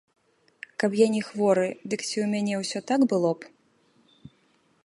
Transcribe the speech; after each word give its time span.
Каб 0.83 0.95
я 0.99 1.07
не 1.15 1.21
хворы, 1.27 1.67
дык 1.89 1.99
ці 2.09 2.17
ў 2.23 2.27
мяне 2.33 2.53
ўсё 2.65 2.79
так 2.93 3.01
было 3.13 3.29
б? 3.45 4.29